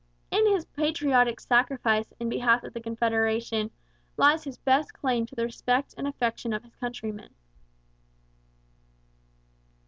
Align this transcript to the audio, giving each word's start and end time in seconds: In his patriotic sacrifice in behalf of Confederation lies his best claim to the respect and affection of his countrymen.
In 0.31 0.47
his 0.47 0.65
patriotic 0.65 1.39
sacrifice 1.39 2.11
in 2.19 2.27
behalf 2.27 2.63
of 2.63 2.73
Confederation 2.73 3.69
lies 4.17 4.43
his 4.43 4.57
best 4.57 4.95
claim 4.95 5.27
to 5.27 5.35
the 5.35 5.43
respect 5.43 5.93
and 5.95 6.07
affection 6.07 6.53
of 6.53 6.63
his 6.63 6.73
countrymen. 6.73 7.35